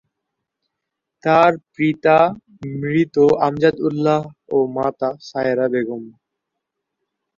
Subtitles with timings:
[1.23, 2.17] তার পিতা
[2.79, 3.15] মৃত
[3.47, 4.21] আমজাদ উল্লাহ
[4.49, 6.03] ও মাতা সায়রা বেগম।